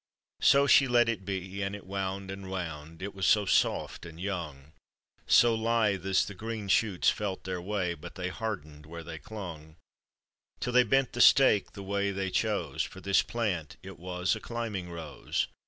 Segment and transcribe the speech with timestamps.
[0.39, 4.03] 1 So she let it be, and it wound and wound, It was so soft
[4.03, 4.73] and young,
[5.27, 7.93] So lithe as the green shoots felt their way.
[7.93, 9.75] But they hardened where they clung,
[10.59, 14.39] Till they bent the stake the way they cl For this plant it was a
[14.39, 15.45] climbing rose.